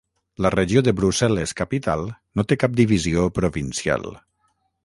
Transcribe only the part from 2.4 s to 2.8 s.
no té